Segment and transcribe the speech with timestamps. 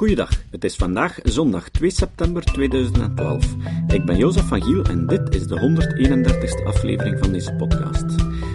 [0.00, 3.54] Goeiedag, het is vandaag zondag 2 september 2012.
[3.88, 8.04] Ik ben Jozef van Giel en dit is de 131ste aflevering van deze podcast.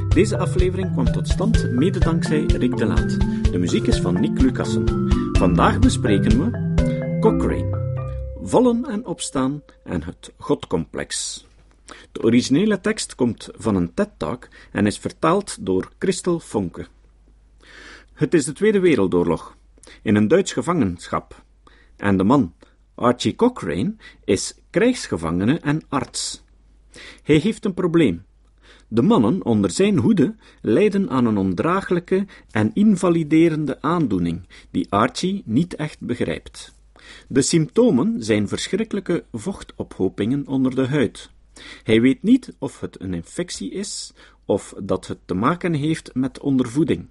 [0.10, 3.20] Deze aflevering kwam tot stand mede dankzij Rick de Laat.
[3.52, 5.10] De muziek is van Nick Lucassen.
[5.31, 7.98] Vandaag bespreken we Cochrane,
[8.42, 11.46] vallen en opstaan en het godcomplex.
[12.12, 16.88] De originele tekst komt van een TED-talk en is vertaald door Christel Fonke.
[18.14, 19.55] Het is de Tweede Wereldoorlog,
[20.02, 21.44] in een Duits gevangenschap,
[21.98, 22.53] en de man,
[22.95, 26.44] Archie Cochrane, is krijgsgevangene en arts.
[27.23, 28.26] Hij heeft een probleem.
[28.88, 35.76] De mannen onder zijn hoede lijden aan een ondraaglijke en invaliderende aandoening, die Archie niet
[35.76, 36.73] echt begrijpt.
[37.27, 41.30] De symptomen zijn verschrikkelijke vochtophopingen onder de huid.
[41.84, 44.14] Hij weet niet of het een infectie is
[44.45, 47.08] of dat het te maken heeft met ondervoeding.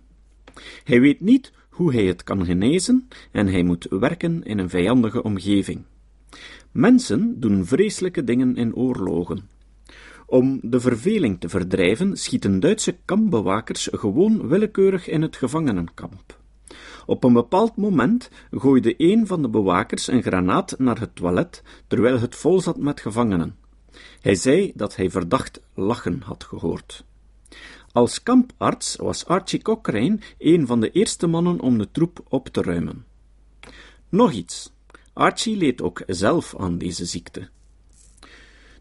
[0.84, 5.22] Hij weet niet hoe hij het kan genezen en hij moet werken in een vijandige
[5.22, 5.82] omgeving.
[6.70, 9.48] Mensen doen vreselijke dingen in oorlogen.
[10.26, 16.38] Om de verveling te verdrijven, schieten Duitse kampbewakers gewoon willekeurig in het gevangenenkamp.
[17.06, 22.20] Op een bepaald moment gooide een van de bewakers een granaat naar het toilet, terwijl
[22.20, 23.56] het vol zat met gevangenen.
[24.20, 27.04] Hij zei dat hij verdacht lachen had gehoord.
[27.94, 32.62] Als kamparts was Archie Cochrane een van de eerste mannen om de troep op te
[32.62, 33.04] ruimen.
[34.08, 34.72] Nog iets.
[35.12, 37.48] Archie leed ook zelf aan deze ziekte.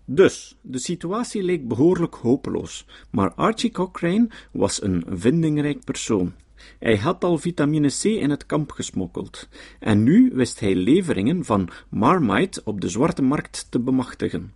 [0.05, 6.33] Dus, de situatie leek behoorlijk hopeloos, maar Archie Cochrane was een vindingrijk persoon.
[6.80, 9.48] Hij had al vitamine C in het kamp gesmokkeld,
[9.80, 14.53] en nu wist hij leveringen van Marmite op de zwarte markt te bemachtigen.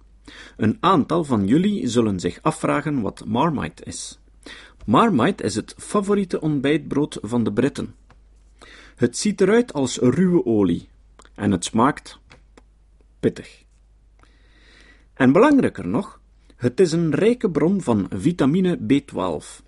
[0.55, 4.19] Een aantal van jullie zullen zich afvragen wat Marmite is.
[4.87, 7.95] Marmite is het favoriete ontbijtbrood van de Britten.
[8.95, 10.89] Het ziet eruit als ruwe olie
[11.35, 12.19] en het smaakt
[13.19, 13.63] pittig.
[15.13, 16.19] En belangrijker nog,
[16.55, 19.63] het is een rijke bron van vitamine B12.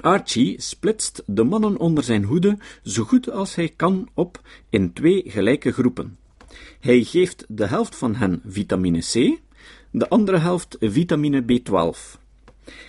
[0.00, 4.40] Archie splitst de mannen onder zijn hoede zo goed als hij kan op
[4.70, 6.18] in twee gelijke groepen.
[6.80, 9.40] Hij geeft de helft van hen vitamine C,
[9.90, 12.26] de andere helft vitamine B12.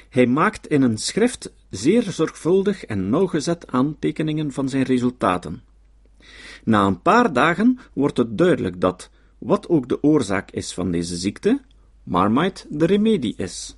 [0.09, 5.62] Hij maakt in een schrift zeer zorgvuldig en nauwgezet aantekeningen van zijn resultaten.
[6.63, 11.16] Na een paar dagen wordt het duidelijk dat, wat ook de oorzaak is van deze
[11.16, 11.62] ziekte,
[12.03, 13.78] Marmite de remedie is.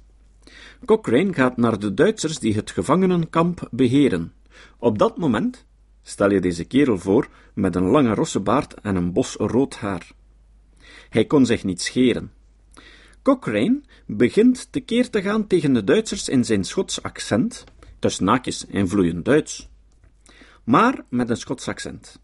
[0.85, 4.33] Cochrane gaat naar de Duitsers die het gevangenenkamp beheren.
[4.79, 5.65] Op dat moment
[6.01, 10.11] stel je deze kerel voor met een lange rosse baard en een bos rood haar.
[11.09, 12.31] Hij kon zich niet scheren.
[13.23, 17.63] Cochrane begint tekeer te gaan tegen de Duitsers in zijn Schots accent,
[17.99, 19.69] tussen naakjes en vloeiend Duits,
[20.63, 22.19] maar met een Schots accent,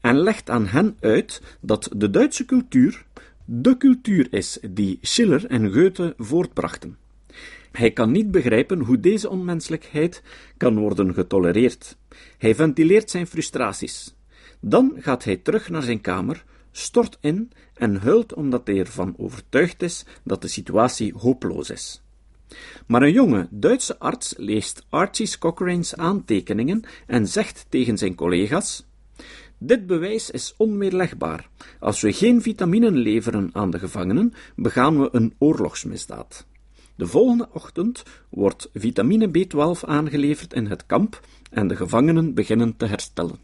[0.00, 3.04] en legt aan hen uit dat de Duitse cultuur
[3.44, 6.96] de cultuur is die Schiller en Goethe voortbrachten.
[7.72, 10.22] Hij kan niet begrijpen hoe deze onmenselijkheid
[10.56, 11.96] kan worden getolereerd.
[12.38, 14.14] Hij ventileert zijn frustraties.
[14.60, 16.44] Dan gaat hij terug naar zijn kamer,
[16.76, 22.02] stort in en huilt omdat hij ervan overtuigd is dat de situatie hopeloos is.
[22.86, 28.86] Maar een jonge Duitse arts leest Archie Cochrane's aantekeningen en zegt tegen zijn collega's:
[29.58, 31.48] Dit bewijs is onweerlegbaar.
[31.80, 36.46] Als we geen vitaminen leveren aan de gevangenen, begaan we een oorlogsmisdaad.
[36.96, 41.20] De volgende ochtend wordt vitamine B12 aangeleverd in het kamp
[41.50, 43.38] en de gevangenen beginnen te herstellen.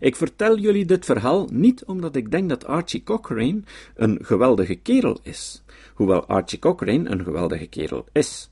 [0.00, 3.62] Ik vertel jullie dit verhaal niet omdat ik denk dat Archie Cochrane
[3.94, 5.62] een geweldige kerel is,
[5.94, 8.48] hoewel Archie Cochrane een geweldige kerel is.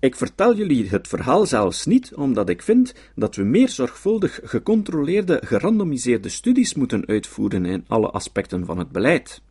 [0.00, 5.40] Ik vertel jullie het verhaal zelfs niet omdat ik vind dat we meer zorgvuldig gecontroleerde,
[5.44, 9.42] gerandomiseerde studies moeten uitvoeren in alle aspecten van het beleid.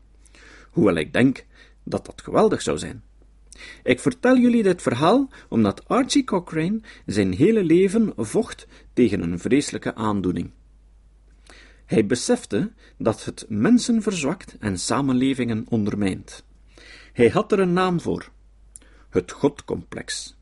[0.70, 1.46] Hoewel ik denk
[1.84, 3.04] dat dat geweldig zou zijn.
[3.84, 9.96] Ik vertel jullie dit verhaal omdat Archie Cochrane zijn hele leven vocht tegen een vreselijke
[9.96, 10.52] aandoening.
[11.86, 16.44] Hij besefte dat het mensen verzwakt en samenlevingen ondermijnt.
[17.14, 18.32] Hij had er een naam voor:
[19.10, 20.36] het Godcomplex.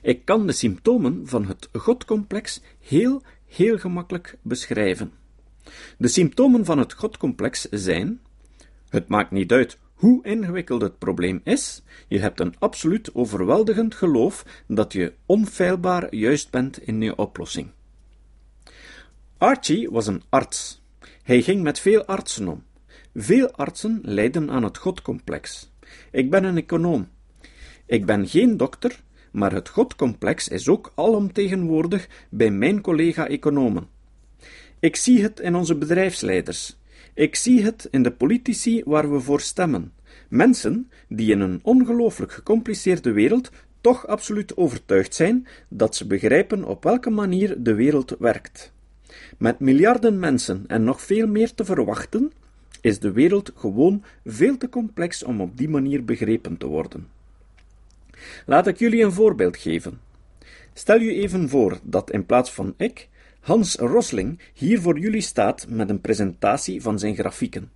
[0.00, 5.12] Ik kan de symptomen van het Godcomplex heel, heel gemakkelijk beschrijven.
[5.98, 8.20] De symptomen van het Godcomplex zijn:
[8.88, 14.62] het maakt niet uit hoe ingewikkeld het probleem is, je hebt een absoluut overweldigend geloof
[14.66, 17.70] dat je onfeilbaar juist bent in je oplossing.
[19.38, 20.82] Archie was een arts.
[21.22, 22.62] Hij ging met veel artsen om.
[23.14, 25.72] Veel artsen lijden aan het godcomplex.
[26.10, 27.08] Ik ben een econoom.
[27.86, 33.88] Ik ben geen dokter, maar het godcomplex is ook alomtegenwoordig bij mijn collega-economen.
[34.80, 36.76] Ik zie het in onze bedrijfsleiders.
[37.18, 39.92] Ik zie het in de politici waar we voor stemmen.
[40.28, 43.50] Mensen die in een ongelooflijk gecompliceerde wereld
[43.80, 48.72] toch absoluut overtuigd zijn dat ze begrijpen op welke manier de wereld werkt.
[49.38, 52.32] Met miljarden mensen en nog veel meer te verwachten,
[52.80, 57.08] is de wereld gewoon veel te complex om op die manier begrepen te worden.
[58.46, 60.00] Laat ik jullie een voorbeeld geven.
[60.72, 63.08] Stel je even voor dat in plaats van ik,
[63.48, 67.70] Hans Rosling hier voor jullie staat met een presentatie van zijn grafieken.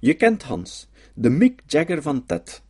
[0.00, 2.62] Je kent Hans, de Mick Jagger van TED.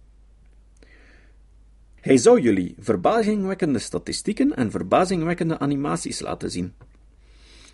[2.01, 6.73] Hij zou jullie verbazingwekkende statistieken en verbazingwekkende animaties laten zien.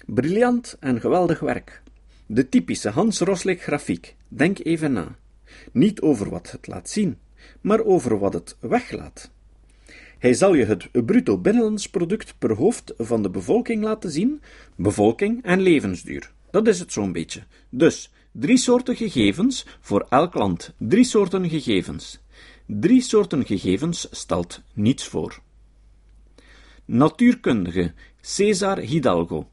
[0.06, 1.82] Briljant en geweldig werk.
[2.26, 4.16] De typische Hans Rosling grafiek.
[4.28, 5.16] Denk even na.
[5.72, 7.18] Niet over wat het laat zien,
[7.60, 9.30] maar over wat het weglaat.
[10.22, 14.42] Hij zal je het bruto binnenlands product per hoofd van de bevolking laten zien,
[14.76, 16.32] bevolking en levensduur.
[16.50, 17.42] Dat is het zo'n beetje.
[17.70, 20.74] Dus drie soorten gegevens voor elk land.
[20.78, 22.20] Drie soorten gegevens.
[22.66, 25.40] Drie soorten gegevens stelt niets voor.
[26.84, 29.48] Natuurkundige Cesar Hidalgo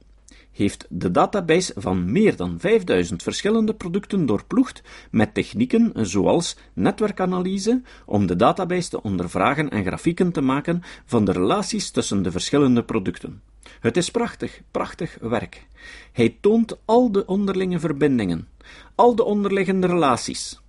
[0.59, 8.25] heeft de database van meer dan 5000 verschillende producten doorploegd met technieken zoals netwerkanalyse om
[8.25, 13.41] de database te ondervragen en grafieken te maken van de relaties tussen de verschillende producten.
[13.79, 15.67] Het is prachtig, prachtig werk.
[16.11, 18.47] Hij toont al de onderlinge verbindingen,
[18.95, 20.61] al de onderliggende relaties.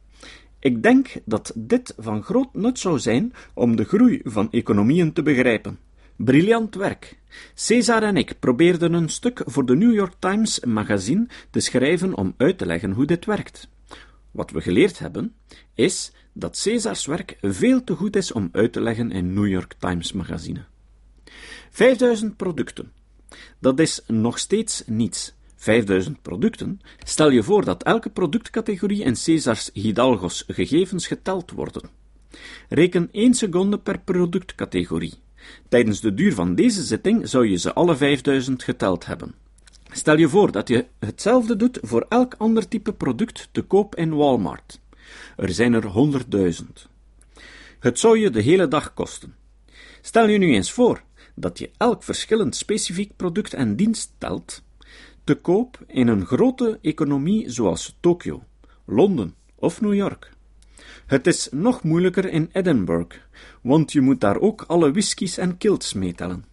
[0.58, 5.22] Ik denk dat dit van groot nut zou zijn om de groei van economieën te
[5.22, 5.78] begrijpen.
[6.24, 7.18] Briljant werk.
[7.54, 12.34] Cesar en ik probeerden een stuk voor de New York Times magazine te schrijven om
[12.36, 13.68] uit te leggen hoe dit werkt.
[14.30, 15.34] Wat we geleerd hebben,
[15.74, 19.74] is dat Cesars werk veel te goed is om uit te leggen in New York
[19.78, 20.64] Times magazine.
[21.70, 22.92] 5000 producten.
[23.58, 25.34] Dat is nog steeds niets.
[25.56, 26.80] 5000 producten.
[27.04, 31.90] Stel je voor dat elke productcategorie in Cesars Hidalgos gegevens geteld worden.
[32.68, 35.14] Reken 1 seconde per productcategorie.
[35.68, 39.34] Tijdens de duur van deze zitting zou je ze alle 5000 geteld hebben.
[39.92, 44.14] Stel je voor dat je hetzelfde doet voor elk ander type product te koop in
[44.14, 44.80] Walmart.
[45.36, 45.84] Er zijn er
[46.62, 46.66] 100.000.
[47.78, 49.34] Het zou je de hele dag kosten.
[50.00, 51.02] Stel je nu eens voor
[51.34, 54.62] dat je elk verschillend specifiek product en dienst telt,
[55.24, 58.42] te koop in een grote economie zoals Tokio,
[58.86, 60.30] Londen of New York.
[61.06, 63.16] Het is nog moeilijker in Edinburgh,
[63.60, 66.44] want je moet daar ook alle whiskies en kilts meetellen.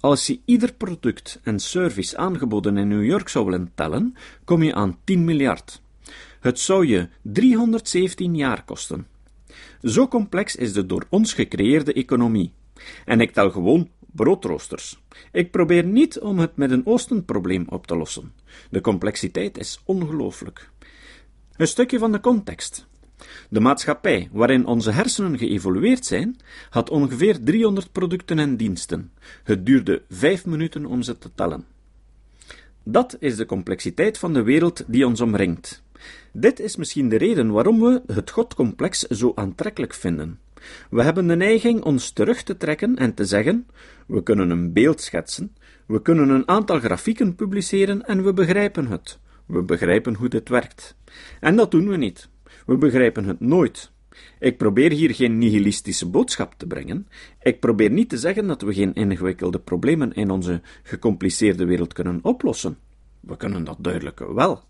[0.00, 4.74] Als je ieder product en service aangeboden in New York zou willen tellen, kom je
[4.74, 5.82] aan 10 miljard.
[6.40, 9.06] Het zou je 317 jaar kosten.
[9.82, 12.52] Zo complex is de door ons gecreëerde economie.
[13.04, 15.02] En ik tel gewoon broodroosters.
[15.32, 18.32] Ik probeer niet om het met een Oostenprobleem op te lossen.
[18.70, 20.70] De complexiteit is ongelooflijk.
[21.56, 22.86] Een stukje van de context.
[23.48, 26.36] De maatschappij waarin onze hersenen geëvolueerd zijn,
[26.70, 29.12] had ongeveer 300 producten en diensten.
[29.44, 31.64] Het duurde vijf minuten om ze te tellen.
[32.82, 35.82] Dat is de complexiteit van de wereld die ons omringt.
[36.32, 40.38] Dit is misschien de reden waarom we het Godcomplex zo aantrekkelijk vinden.
[40.90, 43.66] We hebben de neiging ons terug te trekken en te zeggen:
[44.06, 45.56] we kunnen een beeld schetsen,
[45.86, 49.18] we kunnen een aantal grafieken publiceren en we begrijpen het.
[49.46, 50.96] We begrijpen hoe dit werkt.
[51.40, 52.28] En dat doen we niet.
[52.70, 53.90] We begrijpen het nooit.
[54.38, 57.08] Ik probeer hier geen nihilistische boodschap te brengen.
[57.42, 62.18] Ik probeer niet te zeggen dat we geen ingewikkelde problemen in onze gecompliceerde wereld kunnen
[62.22, 62.78] oplossen.
[63.20, 64.62] We kunnen dat duidelijk wel.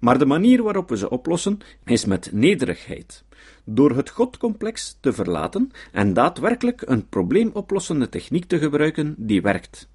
[0.00, 3.24] Maar de manier waarop we ze oplossen is met nederigheid,
[3.64, 9.88] door het godcomplex te verlaten en daadwerkelijk een probleemoplossende techniek te gebruiken die werkt.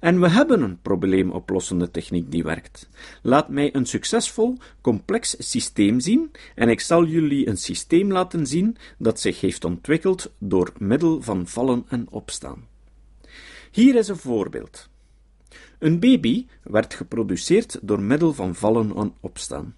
[0.00, 2.88] En we hebben een probleemoplossende techniek die werkt.
[3.22, 8.76] Laat mij een succesvol, complex systeem zien en ik zal jullie een systeem laten zien
[8.98, 12.66] dat zich heeft ontwikkeld door middel van vallen en opstaan.
[13.70, 14.88] Hier is een voorbeeld.
[15.78, 19.74] Een baby werd geproduceerd door middel van vallen en opstaan.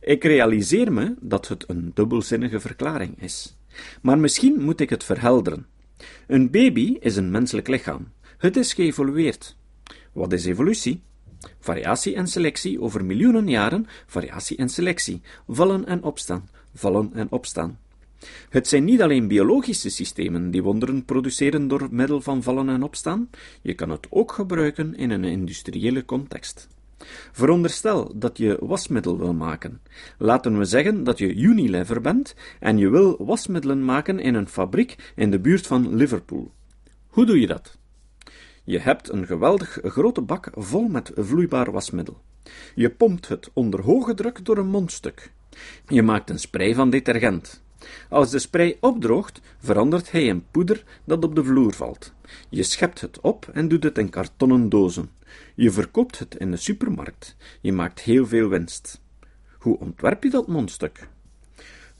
[0.00, 3.56] Ik realiseer me dat het een dubbelzinnige verklaring is.
[4.02, 5.66] Maar misschien moet ik het verhelderen.
[6.26, 8.08] Een baby is een menselijk lichaam.
[8.44, 9.56] Het is geëvolueerd.
[10.12, 11.02] Wat is evolutie?
[11.60, 17.78] Variatie en selectie over miljoenen jaren, variatie en selectie, vallen en opstaan, vallen en opstaan.
[18.48, 23.30] Het zijn niet alleen biologische systemen die wonderen produceren door middel van vallen en opstaan,
[23.62, 26.68] je kan het ook gebruiken in een industriële context.
[27.32, 29.80] Veronderstel dat je wasmiddel wil maken.
[30.18, 35.12] Laten we zeggen dat je Unilever bent en je wil wasmiddelen maken in een fabriek
[35.16, 36.52] in de buurt van Liverpool.
[37.06, 37.82] Hoe doe je dat?
[38.64, 42.20] Je hebt een geweldig grote bak vol met vloeibaar wasmiddel.
[42.74, 45.32] Je pompt het onder hoge druk door een mondstuk.
[45.88, 47.62] Je maakt een spray van detergent.
[48.08, 52.12] Als de spray opdroogt, verandert hij in poeder dat op de vloer valt.
[52.48, 55.10] Je schept het op en doet het in kartonnen dozen.
[55.54, 57.36] Je verkoopt het in de supermarkt.
[57.60, 59.00] Je maakt heel veel winst.
[59.58, 61.08] Hoe ontwerp je dat mondstuk?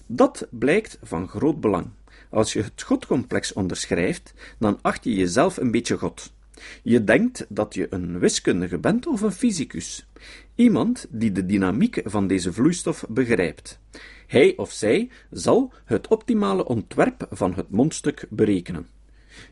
[0.06, 1.90] Dat blijkt van groot belang.
[2.30, 6.32] Als je het godcomplex onderschrijft, dan acht je jezelf een beetje god.
[6.82, 10.06] Je denkt dat je een wiskundige bent of een fysicus.
[10.54, 13.78] Iemand die de dynamiek van deze vloeistof begrijpt.
[14.26, 18.88] Hij of zij zal het optimale ontwerp van het mondstuk berekenen.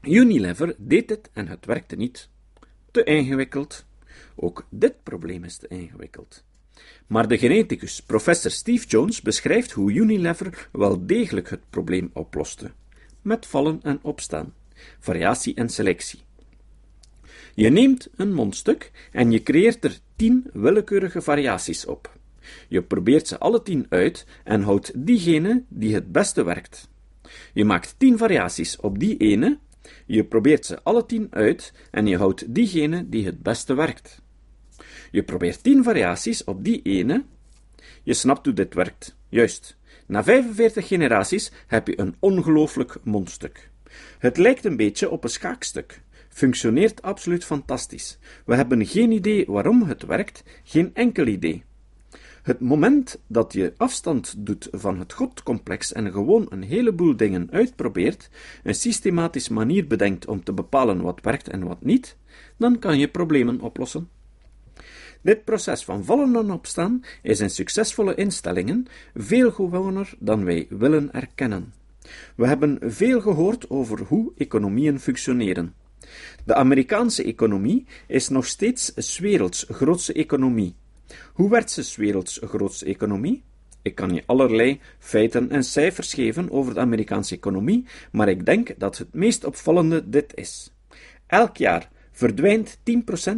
[0.02, 2.28] Unilever deed dit en het werkte niet.
[2.90, 3.84] Te ingewikkeld.
[4.34, 6.44] Ook dit probleem is te ingewikkeld.
[7.06, 12.70] Maar de geneticus, professor Steve Jones, beschrijft hoe Unilever wel degelijk het probleem oploste.
[13.22, 14.54] Met vallen en opstaan,
[15.00, 16.20] variatie en selectie.
[17.54, 22.16] Je neemt een mondstuk en je creëert er tien willekeurige variaties op.
[22.68, 26.88] Je probeert ze alle tien uit en houdt diegene die het beste werkt.
[27.52, 29.58] Je maakt tien variaties op die ene,
[30.06, 34.22] je probeert ze alle tien uit en je houdt diegene die het beste werkt.
[35.10, 37.24] Je probeert tien variaties op die ene,
[38.02, 39.16] je snapt hoe dit werkt.
[39.28, 39.76] Juist.
[40.06, 43.70] Na 45 generaties heb je een ongelooflijk mondstuk.
[44.18, 46.00] Het lijkt een beetje op een schaakstuk.
[46.32, 48.18] Functioneert absoluut fantastisch.
[48.44, 51.64] We hebben geen idee waarom het werkt, geen enkel idee.
[52.42, 58.30] Het moment dat je afstand doet van het godcomplex en gewoon een heleboel dingen uitprobeert,
[58.62, 62.16] een systematische manier bedenkt om te bepalen wat werkt en wat niet,
[62.56, 64.08] dan kan je problemen oplossen.
[65.20, 71.12] Dit proces van vallen en opstaan is in succesvolle instellingen veel gewoner dan wij willen
[71.12, 71.72] erkennen.
[72.34, 75.74] We hebben veel gehoord over hoe economieën functioneren.
[76.44, 80.74] De Amerikaanse economie is nog steeds 's werelds grootste economie.
[81.32, 83.42] Hoe werd ze werelds grootste economie?
[83.82, 88.74] Ik kan je allerlei feiten en cijfers geven over de Amerikaanse economie, maar ik denk
[88.78, 90.72] dat het meest opvallende dit is.
[91.26, 92.82] Elk jaar verdwijnt 10%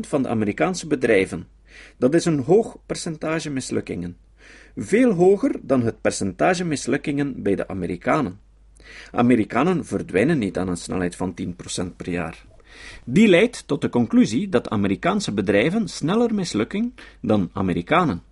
[0.00, 1.46] van de Amerikaanse bedrijven.
[1.96, 4.16] Dat is een hoog percentage mislukkingen.
[4.76, 8.40] Veel hoger dan het percentage mislukkingen bij de Amerikanen.
[9.10, 11.34] Amerikanen verdwijnen niet aan een snelheid van
[11.82, 12.44] 10% per jaar.
[13.04, 18.22] Die leidt tot de conclusie dat Amerikaanse bedrijven sneller mislukken dan Amerikanen,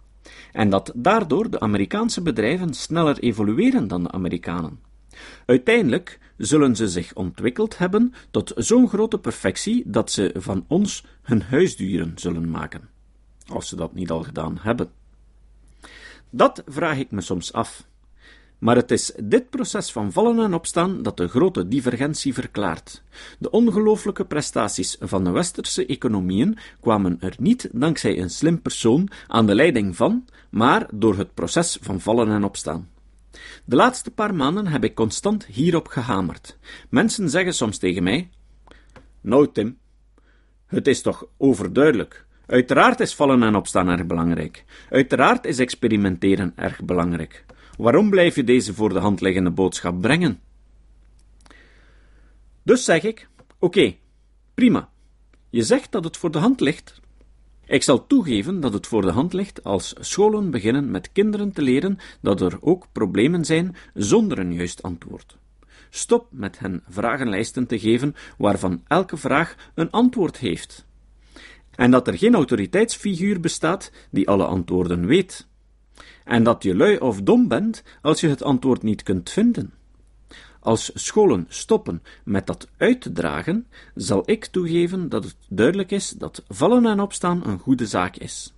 [0.53, 4.81] en dat daardoor de Amerikaanse bedrijven sneller evolueren dan de Amerikanen.
[5.47, 11.43] Uiteindelijk zullen ze zich ontwikkeld hebben tot zo'n grote perfectie dat ze van ons hun
[11.43, 12.89] huisdieren zullen maken,
[13.47, 14.91] als ze dat niet al gedaan hebben.
[16.31, 17.85] Dat vraag ik me soms af.
[18.63, 23.03] Maar het is dit proces van vallen en opstaan dat de grote divergentie verklaart.
[23.39, 29.47] De ongelooflijke prestaties van de westerse economieën kwamen er niet dankzij een slim persoon aan
[29.47, 32.89] de leiding van, maar door het proces van vallen en opstaan.
[33.65, 36.59] De laatste paar maanden heb ik constant hierop gehamerd.
[36.89, 38.31] Mensen zeggen soms tegen mij:
[39.21, 39.79] Nou, Tim,
[40.67, 42.27] het is toch overduidelijk.
[42.47, 44.65] Uiteraard is vallen en opstaan erg belangrijk.
[44.91, 47.45] Uiteraard is experimenteren erg belangrijk.
[47.77, 50.41] Waarom blijf je deze voor de hand liggende boodschap brengen?
[52.63, 53.95] Dus zeg ik: Oké,
[54.55, 54.91] prima.
[55.51, 57.01] Je zegt dat het voor de hand ligt.
[57.65, 61.63] Ik zal toegeven dat het voor de hand ligt als scholen beginnen met kinderen te
[61.63, 65.37] leren dat er ook problemen zijn zonder een juist antwoord.
[65.91, 70.87] Stop met hen vragenlijsten te geven waarvan elke vraag een antwoord heeft.
[71.75, 75.47] En dat er geen autoriteitsfiguur bestaat die alle antwoorden weet
[76.25, 79.73] en dat je lui of dom bent als je het antwoord niet kunt vinden.
[80.61, 86.11] Als scholen stoppen met dat uit te dragen, zal ik toegeven dat het duidelijk is
[86.11, 88.55] dat vallen en opstaan een goede zaak is.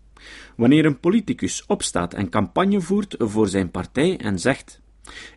[0.57, 4.81] Wanneer een politicus opstaat en campagne voert voor zijn partij en zegt: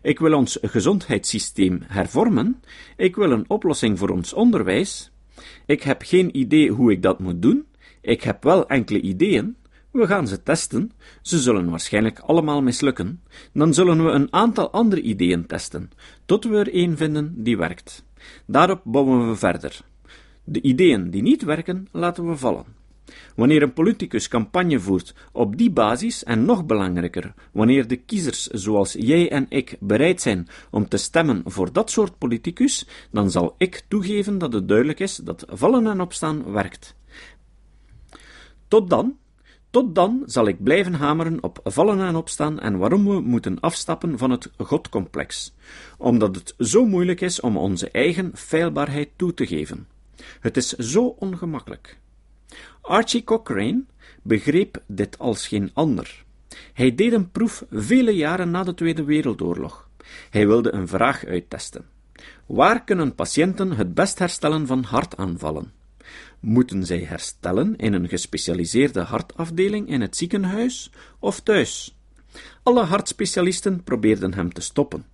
[0.02, 2.62] Ik wil ons gezondheidssysteem hervormen,
[2.96, 5.10] ik wil een oplossing voor ons onderwijs,
[5.66, 7.66] ik heb geen idee hoe ik dat moet doen,
[8.00, 9.56] ik heb wel enkele ideeën,
[9.90, 10.92] we gaan ze testen.
[11.22, 13.22] Ze zullen waarschijnlijk allemaal mislukken.
[13.52, 15.90] Dan zullen we een aantal andere ideeën testen,
[16.24, 18.04] tot we er één vinden die werkt.
[18.46, 19.80] Daarop bouwen we verder.
[20.44, 22.76] De ideeën die niet werken, laten we vallen.
[23.36, 28.92] Wanneer een politicus campagne voert op die basis, en nog belangrijker, wanneer de kiezers zoals
[28.92, 33.82] jij en ik bereid zijn om te stemmen voor dat soort politicus, dan zal ik
[33.88, 36.96] toegeven dat het duidelijk is dat vallen en opstaan werkt.
[38.68, 39.16] Tot dan
[39.70, 44.18] tot dan zal ik blijven hameren op vallen en opstaan en waarom we moeten afstappen
[44.18, 45.54] van het godcomplex,
[45.98, 49.86] omdat het zo moeilijk is om onze eigen feilbaarheid toe te geven.
[50.40, 51.98] Het is zo ongemakkelijk.
[52.80, 53.84] Archie Cochrane
[54.22, 56.24] begreep dit als geen ander.
[56.72, 59.88] Hij deed een proef vele jaren na de Tweede Wereldoorlog.
[60.30, 61.84] Hij wilde een vraag uittesten.
[62.46, 65.72] Waar kunnen patiënten het best herstellen van hartaanvallen?
[66.40, 71.96] Moeten zij herstellen in een gespecialiseerde hartafdeling in het ziekenhuis of thuis?
[72.62, 75.04] Alle hartspecialisten probeerden hem te stoppen.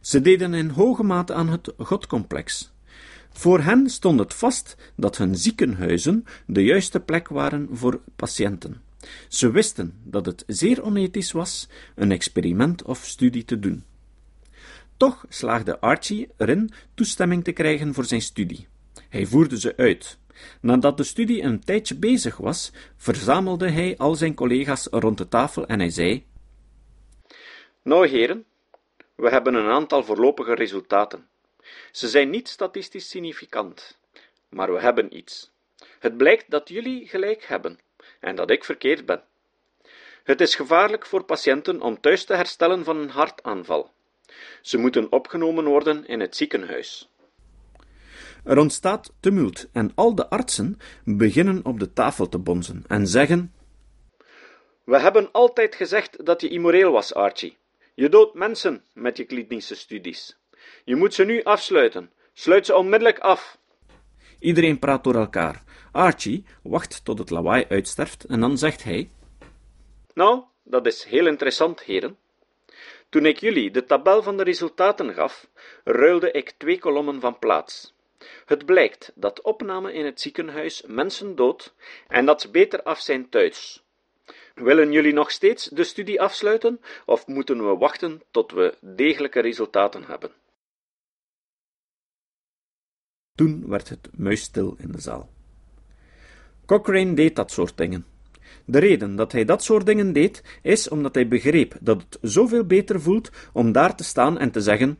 [0.00, 2.72] Ze deden in hoge mate aan het godcomplex.
[3.30, 8.82] Voor hen stond het vast dat hun ziekenhuizen de juiste plek waren voor patiënten.
[9.28, 13.84] Ze wisten dat het zeer onethisch was een experiment of studie te doen.
[14.96, 18.66] Toch slaagde Archie erin toestemming te krijgen voor zijn studie.
[19.08, 20.18] Hij voerde ze uit.
[20.60, 25.66] Nadat de studie een tijdje bezig was, verzamelde hij al zijn collega's rond de tafel
[25.66, 26.26] en hij zei:
[27.82, 28.44] Nou, heren,
[29.14, 31.28] we hebben een aantal voorlopige resultaten.
[31.92, 33.98] Ze zijn niet statistisch significant,
[34.48, 35.50] maar we hebben iets.
[35.98, 37.78] Het blijkt dat jullie gelijk hebben
[38.20, 39.22] en dat ik verkeerd ben.
[40.24, 43.90] Het is gevaarlijk voor patiënten om thuis te herstellen van een hartaanval.
[44.62, 47.08] Ze moeten opgenomen worden in het ziekenhuis.
[48.44, 53.54] Er ontstaat tumult en al de artsen beginnen op de tafel te bonzen en zeggen:
[54.84, 57.56] We hebben altijd gezegd dat je immoreel was, Archie.
[57.94, 60.38] Je doodt mensen met je klinische studies.
[60.84, 62.10] Je moet ze nu afsluiten.
[62.32, 63.58] Sluit ze onmiddellijk af.
[64.38, 65.62] Iedereen praat door elkaar.
[65.92, 69.10] Archie wacht tot het lawaai uitsterft en dan zegt hij:
[70.14, 72.18] Nou, dat is heel interessant, heren.
[73.08, 75.48] Toen ik jullie de tabel van de resultaten gaf,
[75.84, 77.94] ruilde ik twee kolommen van plaats.
[78.44, 81.74] Het blijkt dat opname in het ziekenhuis mensen doodt
[82.08, 83.82] en dat ze beter af zijn thuis.
[84.54, 90.04] Willen jullie nog steeds de studie afsluiten, of moeten we wachten tot we degelijke resultaten
[90.04, 90.30] hebben?
[93.34, 95.30] Toen werd het muisstil in de zaal.
[96.66, 98.06] Cochrane deed dat soort dingen.
[98.64, 102.64] De reden dat hij dat soort dingen deed, is omdat hij begreep dat het zoveel
[102.64, 104.98] beter voelt om daar te staan en te zeggen: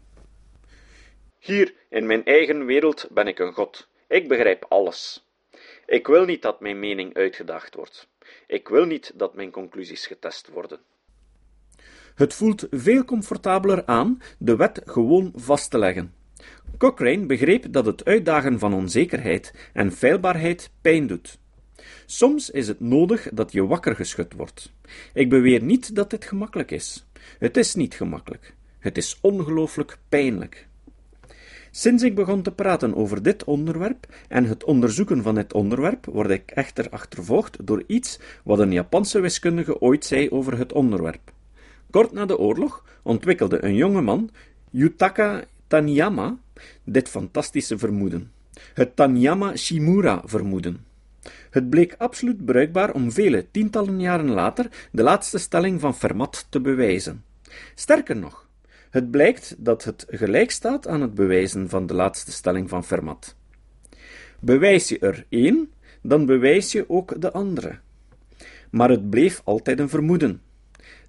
[1.49, 3.89] Hier, in mijn eigen wereld, ben ik een god.
[4.09, 5.27] Ik begrijp alles.
[5.87, 8.09] Ik wil niet dat mijn mening uitgedaagd wordt.
[8.47, 10.79] Ik wil niet dat mijn conclusies getest worden.
[12.15, 16.15] Het voelt veel comfortabeler aan de wet gewoon vast te leggen.
[16.79, 21.39] Cochrane begreep dat het uitdagen van onzekerheid en feilbaarheid pijn doet.
[22.07, 24.73] Soms is het nodig dat je wakker geschud wordt.
[25.15, 27.07] Ik beweer niet dat dit gemakkelijk is.
[27.39, 28.55] Het is niet gemakkelijk.
[28.79, 30.69] Het is ongelooflijk pijnlijk.
[31.79, 36.31] Sinds ik begon te praten over dit onderwerp en het onderzoeken van dit onderwerp, word
[36.31, 41.33] ik echter achtervolgd door iets wat een Japanse wiskundige ooit zei over het onderwerp.
[41.91, 44.31] Kort na de oorlog ontwikkelde een jonge man,
[44.71, 46.37] Yutaka Taniyama,
[46.85, 48.33] dit fantastische vermoeden.
[48.75, 50.85] Het Taniyama-Shimura-vermoeden.
[51.51, 56.61] Het bleek absoluut bruikbaar om vele tientallen jaren later de laatste stelling van Fermat te
[56.61, 57.25] bewijzen.
[57.75, 58.48] Sterker nog,
[58.91, 63.37] het blijkt dat het gelijk staat aan het bewijzen van de laatste stelling van Fermat.
[64.41, 65.73] Bewijs je er één,
[66.03, 67.79] dan bewijs je ook de andere.
[68.71, 70.43] Maar het bleef altijd een vermoeden.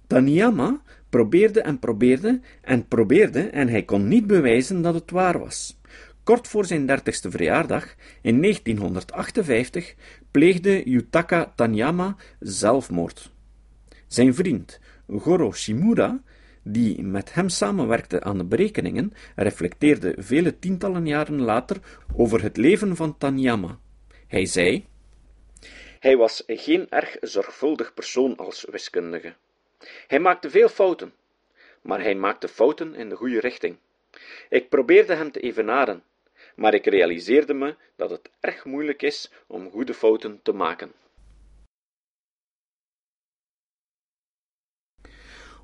[0.06, 5.78] Taniyama probeerde en probeerde en probeerde en hij kon niet bewijzen dat het waar was.
[6.22, 9.94] Kort voor zijn dertigste verjaardag, in 1958,
[10.30, 13.32] pleegde Yutaka Taniyama zelfmoord.
[14.06, 16.22] Zijn vriend, Goro Shimura,
[16.62, 21.76] die met hem samenwerkte aan de berekeningen, reflecteerde vele tientallen jaren later
[22.16, 23.78] over het leven van Taniyama.
[24.26, 24.86] Hij zei:
[25.98, 29.34] Hij was geen erg zorgvuldig persoon als wiskundige.
[30.06, 31.12] Hij maakte veel fouten,
[31.82, 33.76] maar hij maakte fouten in de goede richting.
[34.48, 36.02] Ik probeerde hem te evenaren,
[36.54, 40.92] maar ik realiseerde me dat het erg moeilijk is om goede fouten te maken.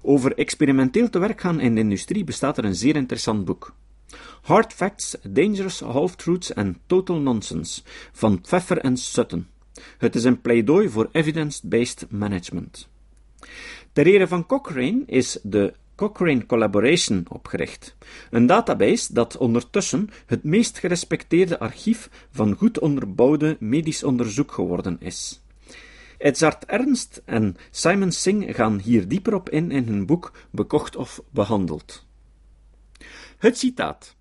[0.09, 3.75] Over experimenteel te werk gaan in de industrie bestaat er een zeer interessant boek.
[4.43, 9.47] Hard Facts, Dangerous Half-Truths and Total Nonsense van Pfeffer en Sutton.
[9.99, 12.89] Het is een pleidooi voor evidence-based management.
[13.93, 17.97] Ter ere van Cochrane is de Cochrane Collaboration opgericht,
[18.31, 25.41] een database dat ondertussen het meest gerespecteerde archief van goed onderbouwde medisch onderzoek geworden is.
[26.19, 31.23] Edzard Ernst en Simon Singh gaan hier dieper op in in hun boek Bekocht of
[31.31, 32.07] Behandeld.
[33.39, 34.15] Het citaat.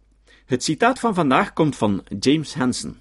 [0.45, 2.99] Het citaat van vandaag komt van James Hansen.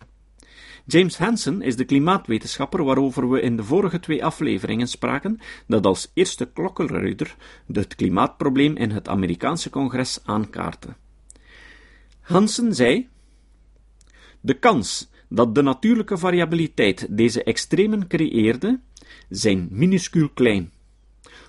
[0.87, 6.11] James Hansen is de klimaatwetenschapper waarover we in de vorige twee afleveringen spraken, dat als
[6.15, 7.37] eerste klokkenluider
[7.73, 10.95] het klimaatprobleem in het Amerikaanse congres aankaartte.
[12.21, 13.09] Hansen zei:
[14.41, 18.81] De kans dat de natuurlijke variabiliteit deze extremen creëerde,
[19.29, 20.73] zijn minuscuul klein.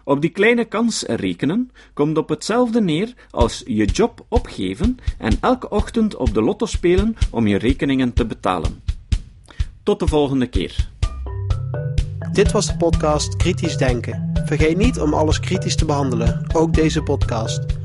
[0.03, 5.69] Op die kleine kans rekenen komt op hetzelfde neer als je job opgeven en elke
[5.69, 8.83] ochtend op de lotto spelen om je rekeningen te betalen.
[9.83, 10.89] Tot de volgende keer.
[12.31, 14.31] Dit was de podcast Kritisch Denken.
[14.45, 17.84] Vergeet niet om alles kritisch te behandelen, ook deze podcast.